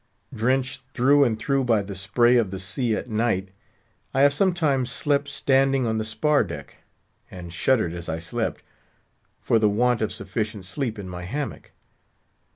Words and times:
Drenched 0.33 0.81
through 0.95 1.23
and 1.23 1.37
through 1.37 1.63
by 1.63 1.83
the 1.83 1.93
spray 1.93 2.37
of 2.37 2.49
the 2.49 2.57
sea 2.57 2.95
at 2.95 3.07
night. 3.07 3.49
I 4.15 4.21
have 4.21 4.33
sometimes 4.33 4.91
slept 4.91 5.27
standing 5.27 5.85
on 5.85 5.99
the 5.99 6.03
spar 6.03 6.43
deck—and 6.43 7.53
shuddered 7.53 7.93
as 7.93 8.09
I 8.09 8.17
slept—for 8.17 9.59
the 9.59 9.69
want 9.69 10.01
of 10.01 10.11
sufficient 10.11 10.65
sleep 10.65 10.97
in 10.97 11.07
my 11.07 11.21
hammock. 11.25 11.73